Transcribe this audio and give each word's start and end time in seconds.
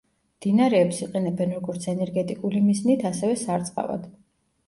მდინარეებს 0.35 1.01
იყენებენ 1.07 1.51
როგორც 1.57 1.85
ენერგეტიკული 1.93 2.61
მიზნით, 2.69 3.05
ასევე 3.13 3.35
სარწყავად. 3.43 4.09